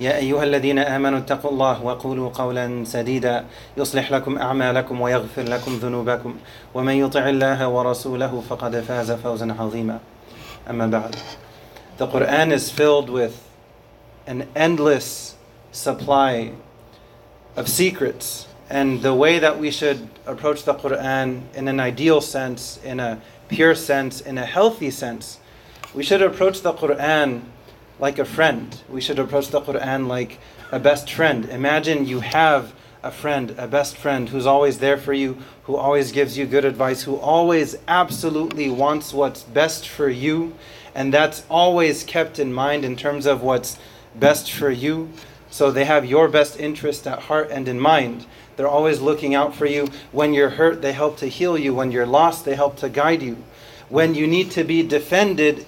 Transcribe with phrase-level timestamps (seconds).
[0.00, 3.44] يا أيها الذين آمنوا اتقوا الله وقولوا قولا سديدا
[3.76, 6.36] يصلح لكم أعمالكم ويغفر لكم ذنوبكم
[6.74, 9.98] ومن يطع الله ورسوله فقد فاز فوزا عظيما
[10.70, 11.16] أما بعد
[11.98, 13.42] The Quran is filled with
[14.26, 15.34] an endless
[15.72, 16.52] supply
[17.56, 22.78] of secrets and the way that we should approach the Quran in an ideal sense,
[22.84, 25.38] in a pure sense, in a healthy sense.
[25.94, 27.42] We should approach the Quran
[27.98, 28.80] like a friend.
[28.88, 30.38] We should approach the Quran like
[30.70, 31.46] a best friend.
[31.46, 36.12] Imagine you have a friend, a best friend who's always there for you, who always
[36.12, 40.54] gives you good advice, who always absolutely wants what's best for you,
[40.94, 43.78] and that's always kept in mind in terms of what's
[44.14, 45.08] best for you.
[45.50, 48.26] So they have your best interest at heart and in mind.
[48.56, 49.88] They're always looking out for you.
[50.12, 51.74] When you're hurt, they help to heal you.
[51.74, 53.36] When you're lost, they help to guide you.
[53.88, 55.66] When you need to be defended,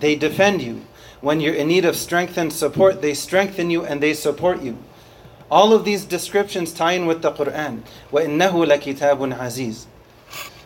[0.00, 0.82] they defend you.
[1.23, 4.77] When you're in need of strength and support, they strengthen you and they support you.
[5.51, 7.81] All of these descriptions tie in with the Quran.
[8.11, 9.85] وَإِنَّهُ لَكِتَابٌ عَزِيزٌ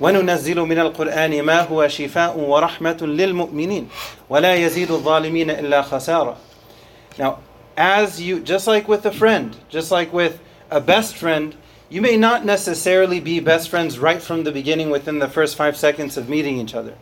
[0.00, 3.88] وننزل من القرآن ما هو شفاء ورحمة للمؤمنين
[4.28, 6.36] ولا يزيد الظالمين إلا خسارة.
[7.18, 7.38] Now,
[7.76, 11.56] as you, just like with a friend, just like with a best friend,
[11.88, 15.76] you may not necessarily be best friends right from the beginning within the first five
[15.76, 16.94] seconds of meeting each other.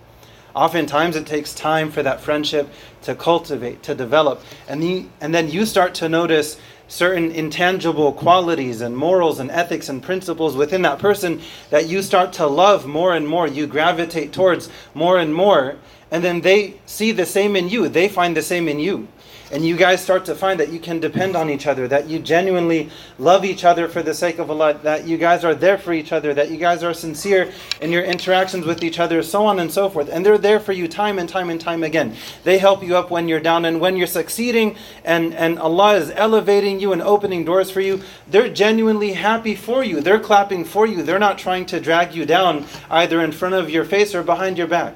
[0.55, 2.69] Oftentimes, it takes time for that friendship
[3.03, 8.81] to cultivate, to develop, and, the, and then you start to notice certain intangible qualities
[8.81, 11.39] and morals and ethics and principles within that person
[11.69, 15.75] that you start to love more and more, you gravitate towards more and more,
[16.11, 19.07] and then they see the same in you, they find the same in you.
[19.51, 22.19] And you guys start to find that you can depend on each other, that you
[22.19, 25.91] genuinely love each other for the sake of Allah, that you guys are there for
[25.91, 27.51] each other, that you guys are sincere
[27.81, 30.07] in your interactions with each other, so on and so forth.
[30.07, 32.15] And they're there for you time and time and time again.
[32.43, 36.11] They help you up when you're down, and when you're succeeding and, and Allah is
[36.11, 39.99] elevating you and opening doors for you, they're genuinely happy for you.
[39.99, 41.01] They're clapping for you.
[41.01, 44.59] They're not trying to drag you down either in front of your face or behind
[44.59, 44.95] your back.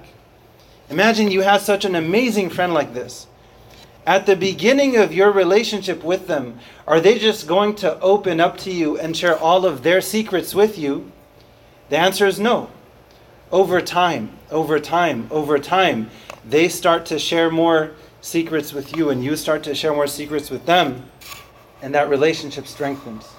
[0.92, 3.26] Imagine you have such an amazing friend like this
[4.06, 8.58] at the beginning of your relationship with them, are they just going to open up
[8.60, 11.12] to you and share all of their secrets with you?
[11.90, 12.70] The answer is no.
[13.52, 16.10] Over time, over time, over time,
[16.44, 20.50] they start to share more secrets with you, and you start to share more secrets
[20.50, 21.10] with them,
[21.82, 23.30] and that relationship strengthens.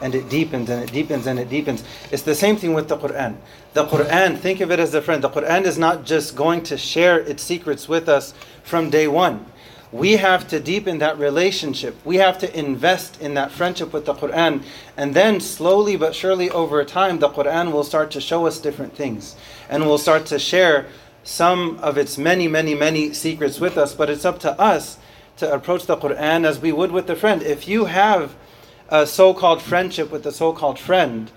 [0.00, 1.82] And it deepens and it deepens and it deepens.
[2.10, 3.36] It's the same thing with the Quran.
[3.74, 5.22] The Quran, think of it as a friend.
[5.22, 9.46] The Quran is not just going to share its secrets with us from day one
[9.94, 11.94] we have to deepen that relationship.
[12.04, 14.64] We have to invest in that friendship with the Quran.
[14.96, 18.96] And then, slowly but surely, over time, the Quran will start to show us different
[18.96, 19.36] things.
[19.68, 20.86] And will start to share
[21.22, 23.94] some of its many, many, many secrets with us.
[23.94, 24.98] But it's up to us
[25.36, 27.40] to approach the Quran as we would with a friend.
[27.40, 28.34] If you have
[28.88, 31.30] a so called friendship with a so called friend,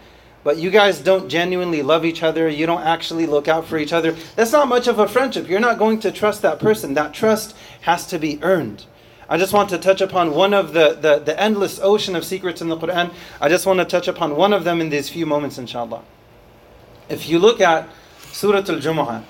[0.47, 3.91] but you guys don't genuinely love each other, you don't actually look out for each
[3.91, 5.50] other, that's not much of a friendship.
[5.50, 6.94] You're not going to trust that person.
[6.94, 8.86] That trust has to be earned.
[9.28, 12.62] I just want to touch upon one of the, the, the endless ocean of secrets
[12.62, 13.13] in the Quran.
[13.41, 16.02] I just want to touch upon one of them in these few moments, inshallah.
[17.09, 17.90] If you look at
[18.31, 19.25] Surah Al Jumu'ah,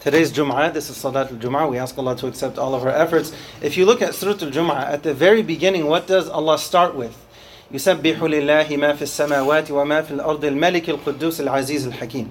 [0.00, 2.90] today's Jumu'ah, this is Salat Al Jumu'ah, we ask Allah to accept all of our
[2.90, 3.32] efforts.
[3.62, 6.94] If you look at Surah Al Jumu'ah, at the very beginning, what does Allah start
[6.94, 7.25] with?
[7.71, 12.29] يسبح لله ما في السماوات وما في الأرض الملك القدوس العزيز الحكيم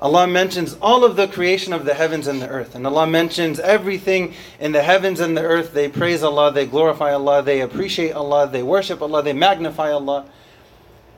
[0.00, 2.74] Allah mentions all of the creation of the heavens and the earth.
[2.74, 5.72] And Allah mentions everything in the heavens and the earth.
[5.72, 10.26] They praise Allah, they glorify Allah, they appreciate Allah, they worship Allah, they magnify Allah.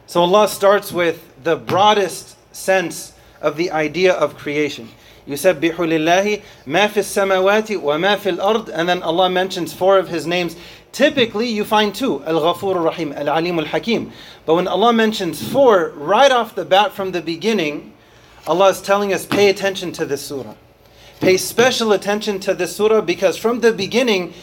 [0.06, 4.88] So Allah starts with the broadest sense of the idea of creation.
[5.28, 10.26] يسبح لله ما في السماوات وما في الأرض and then Allah mentions four of His
[10.26, 10.56] names
[10.93, 14.11] Typically, you find two, Al-Ghafur Rahim, Al-Alim Al-Hakim.
[14.45, 17.93] But when Allah mentions four, right off the bat from the beginning,
[18.45, 20.53] Allah is telling us, pay attention to this surah.
[21.19, 24.33] Pay special attention to this surah because from the beginning,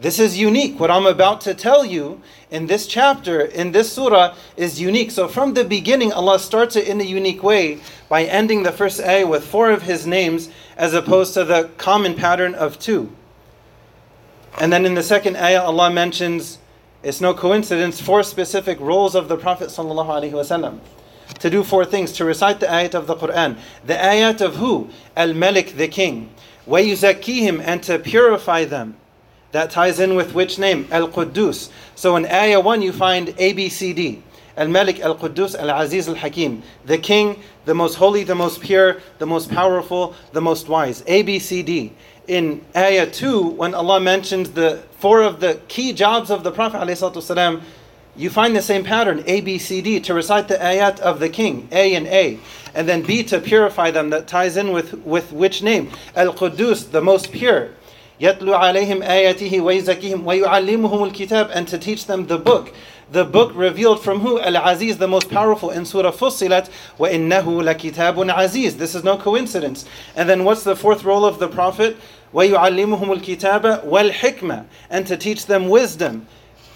[0.00, 0.80] this is unique.
[0.80, 2.20] What I'm about to tell you
[2.50, 5.12] in this chapter, in this surah, is unique.
[5.12, 9.00] So from the beginning, Allah starts it in a unique way by ending the first
[9.00, 13.14] ayah with four of His names as opposed to the common pattern of two.
[14.58, 16.58] And then in the second ayah, Allah mentions
[17.02, 20.80] it's no coincidence four specific roles of the Prophet ﷺ
[21.38, 23.58] to do four things to recite the ayat of the Quran.
[23.86, 24.90] The ayat of who?
[25.16, 26.30] Al Malik, the king.
[26.66, 28.96] him and to purify them.
[29.52, 30.86] That ties in with which name?
[30.90, 31.70] Al Quddus.
[31.94, 34.22] So in ayah 1, you find ABCD.
[34.56, 36.62] Al Malik, Al Quddus, Al Aziz, Al Hakim.
[36.84, 41.02] The king, the most holy, the most pure, the most powerful, the most wise.
[41.02, 41.92] ABCD
[42.29, 46.77] In ayah 2, when Allah mentions the four of the key jobs of the Prophet
[46.79, 47.61] ﷺ,
[48.17, 51.29] you find the same pattern, A, B, C, D, to recite the ayat of the
[51.29, 52.39] king, A and A.
[52.73, 55.91] And then B, to purify them, that ties in with, with which name?
[56.15, 57.69] Al-Quddus, the most pure.
[58.21, 62.73] يتلو عليهم آياته ويزكيهم ويعلمهم الكتاب and to teach them the book
[63.11, 64.39] the book revealed from who?
[64.39, 66.69] Al-Aziz, the most powerful in Surah Fussilat.
[66.97, 69.85] وَإِنَّهُ لَكِتَابٌ عَزِيز This is no coincidence.
[70.15, 71.97] And then what's the fourth role of the Prophet?
[72.33, 76.27] وَيُعَلِّمُهُمُ الْكِتَابَ وَالْحِكْمَةِ And to teach them wisdom.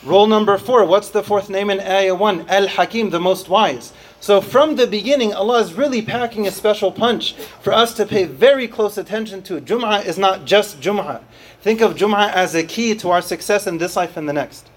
[0.03, 2.45] Role number four, what's the fourth name in Ayah 1?
[2.47, 3.91] Al Hakim, the most wise.
[4.21, 8.23] So from the beginning, Allah is really packing a special punch for us to pay
[8.23, 9.59] very close attention to.
[9.59, 11.21] Jum'ah is not just Jum'ah.
[11.61, 14.69] Think of Jum'ah as a key to our success in this life and the next.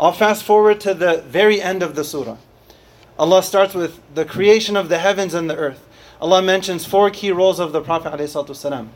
[0.00, 2.36] I'll fast forward to the very end of the surah.
[3.18, 5.86] Allah starts with the creation of the heavens and the earth.
[6.20, 8.88] Allah mentions four key roles of the Prophet ﷺ.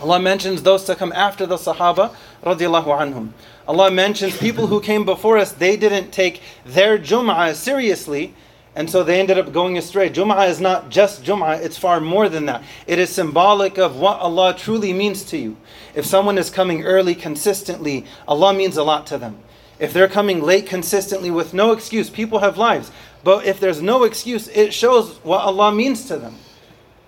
[0.00, 3.30] Allah mentions those to come after the Sahaba anhum.
[3.68, 8.34] Allah mentions people who came before us, they didn't take their Jum'ah seriously,
[8.74, 10.08] and so they ended up going astray.
[10.08, 12.62] Jum'ah is not just Jum'ah, it's far more than that.
[12.86, 15.56] It is symbolic of what Allah truly means to you.
[15.94, 19.38] If someone is coming early consistently, Allah means a lot to them.
[19.79, 22.91] If they're coming late consistently with no excuse, people have lives.
[23.23, 26.35] But if there's no excuse, it shows what Allah means to them.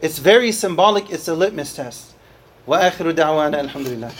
[0.01, 2.13] It's very symbolic, it's a litmus test.
[2.67, 4.11] وآخر دعوانا الحمد لله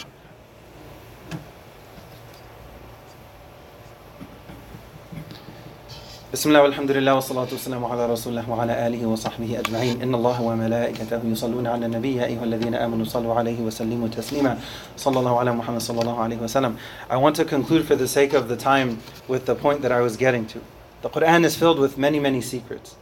[6.32, 10.42] بسم الله والحمد لله والصلاة والسلام على رسول الله وعلى آله وصحبه أجمعين إن الله
[10.42, 14.58] وملائكته يصلون على النبي يا أيها الذين آمنوا صلوا عليه وسلموا تسليما
[14.96, 16.76] صلى الله على محمد صلى الله عليه وسلم
[17.10, 20.00] I want to conclude for the sake of the time with the point that I
[20.00, 20.60] was getting to.
[21.02, 22.96] The Quran is filled with many, many secrets.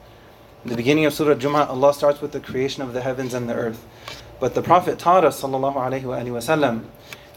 [0.64, 3.48] In the beginning of Surah Jum'ah, Allah starts with the creation of the heavens and
[3.48, 3.86] the earth.
[4.38, 6.84] But the Prophet taught us, sallallahu alaihi wasallam,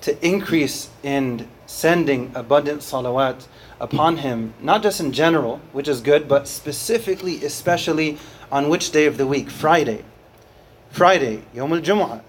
[0.05, 3.47] to increase in sending abundant salawat
[3.81, 8.19] upon him, not just in general, which is good, but specifically, especially
[8.53, 9.49] on which day of the week?
[9.49, 10.05] Friday.
[10.91, 12.21] Friday, Yom al Jumu'ah.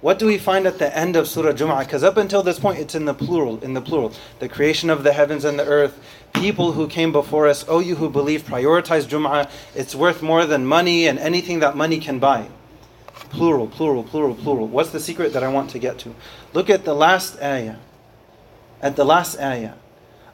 [0.00, 1.84] What do we find at the end of Surah Jumu'ah?
[1.84, 4.12] Because up until this point, it's in the plural, in the plural.
[4.40, 5.98] The creation of the heavens and the earth,
[6.32, 9.48] people who came before us, oh you who believe, prioritize Jumu'ah.
[9.76, 12.48] It's worth more than money and anything that money can buy.
[13.29, 14.67] Plural, plural, plural, plural.
[14.67, 16.15] What's the secret that I want to get to?
[16.53, 17.75] Look at the last ayah.
[18.81, 19.73] At the last ayah.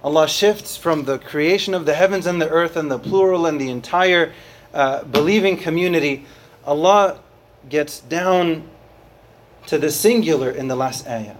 [0.04, 3.60] Allah shifts from the creation of the heavens and the earth and the plural and
[3.60, 4.34] the entire
[4.74, 6.26] uh, believing community.
[6.66, 7.20] Allah
[7.70, 8.70] gets down
[9.68, 11.36] to the singular in the last ayah.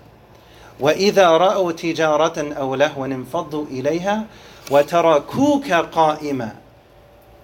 [0.80, 4.26] وإذا رأوا تجارة أو لهوا انفضوا إليها
[4.72, 6.56] وتركوك قائما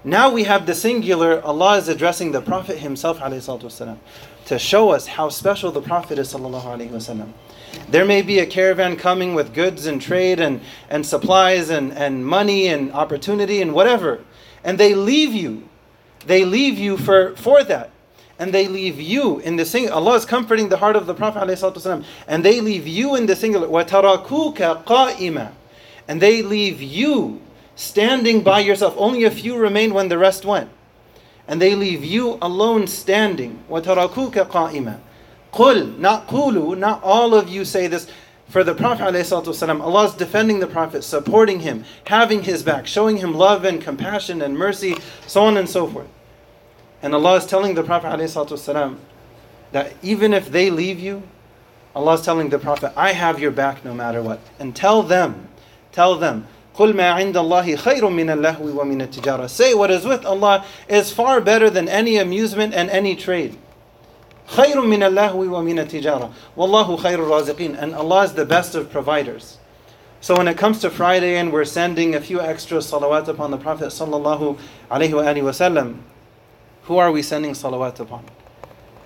[0.06, 3.98] Now we have the singular, Allah is addressing the Prophet himself والسلام,
[4.46, 7.32] to show us how special the Prophet is وسلم.
[7.88, 12.26] There may be a caravan coming with goods and trade and, and supplies and, and
[12.26, 14.22] money and opportunity and whatever.
[14.64, 15.70] And they leave you.
[16.26, 17.92] They leave you for, for that.
[18.40, 19.96] And they leave you in the singular.
[19.96, 23.36] Allah is comforting the heart of the Prophet ﷺ, and they leave you in the
[23.36, 23.68] singular.
[23.68, 25.52] وَتَرَكُوكَ قَائِمًا
[26.08, 27.40] And they leave you
[27.76, 28.94] standing by yourself.
[28.98, 30.70] Only a few remained when the rest went.
[31.48, 33.64] And they leave you alone standing.
[33.70, 35.00] وَتَرَكُوكَ قَائِمًا
[35.52, 38.08] Qul, not qulu, not all of you say this.
[38.48, 43.18] For the Prophet ﷺ, Allah is defending the Prophet, supporting him, having his back, showing
[43.18, 44.96] him love and compassion and mercy,
[45.26, 46.08] so on and so forth.
[47.02, 48.98] And Allah is telling the Prophet ﷺ
[49.72, 51.24] that even if they leave you,
[51.96, 54.40] Allah is telling the Prophet, I have your back no matter what.
[54.60, 55.48] And tell them,
[55.92, 60.26] tell them, قُلْ مَا عِنْدَ اللَّهِ خَيْرٌ مِنَ اللَّهْوِ وَمِنَ التِّجَارَةِ Say what is with
[60.26, 63.58] Allah is far better than any amusement and any trade.
[64.52, 69.58] خير من اللهو ومن التجارة والله خير الرازقين and Allah is the best of providers
[70.20, 73.58] so when it comes to Friday and we're sending a few extra salawat upon the
[73.58, 74.58] Prophet sallallahu
[74.90, 76.00] alaihi wasallam
[76.84, 78.26] who are we sending salawat upon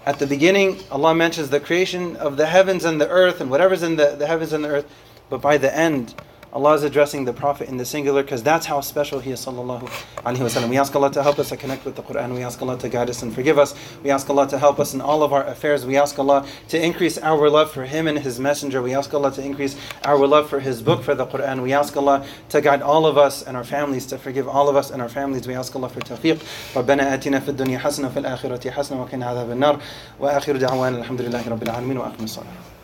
[0.05, 3.83] at the beginning Allah mentions the creation of the heavens and the earth and whatever's
[3.83, 4.91] in the, the heavens and the earth
[5.29, 6.15] but by the end
[6.55, 9.45] Allah is addressing the Prophet in the singular because that's how special he is.
[9.45, 9.89] Sallallahu
[10.23, 10.69] alaihi wasallam.
[10.69, 12.33] We ask Allah to help us to connect with the Quran.
[12.33, 13.75] We ask Allah to guide us and forgive us.
[14.03, 15.85] We ask Allah to help us in all of our affairs.
[15.85, 18.81] We ask Allah to increase our love for Him and His Messenger.
[18.81, 19.75] We ask Allah to increase
[20.05, 21.61] our love for His book, for the Quran.
[21.61, 24.77] We ask Allah to guide all of us and our families, to forgive all of
[24.77, 25.45] us and our families.
[25.45, 26.39] We ask Allah for tawfiq.
[26.73, 29.79] ربنا آتنا في الدنيا حسنة وفي الآخرة حسنة وقنا عذاب النار
[30.19, 32.78] وآخر دعوانا الحمد لله رب العالمين وأقم الصلاة